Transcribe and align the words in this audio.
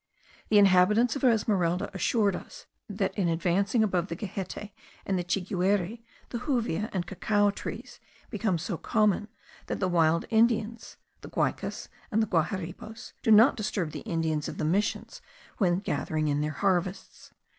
The 0.49 0.57
inhabitants 0.57 1.15
of 1.15 1.23
Esmeralda 1.23 1.91
assured 1.93 2.35
us, 2.35 2.65
that 2.89 3.15
in 3.15 3.27
advancing 3.27 3.83
above 3.83 4.07
the 4.07 4.15
Gehette 4.15 4.71
and 5.05 5.19
the 5.19 5.23
Chiguire, 5.23 5.99
the 6.29 6.39
juvia 6.39 6.89
and 6.91 7.05
cacao 7.05 7.51
trees 7.51 7.99
become 8.31 8.57
so 8.57 8.77
common 8.77 9.27
that 9.67 9.79
the 9.79 9.87
wild 9.87 10.25
Indians 10.31 10.97
(the 11.21 11.29
Guaicas 11.29 11.87
and 12.09 12.27
Guaharibos) 12.31 13.13
do 13.21 13.29
not 13.29 13.55
disturb 13.55 13.91
the 13.91 13.99
Indians 13.99 14.47
of 14.49 14.57
the 14.57 14.65
missions 14.65 15.21
when 15.59 15.77
gathering 15.77 16.29
in 16.29 16.41
their 16.41 16.49
harvests. 16.49 17.35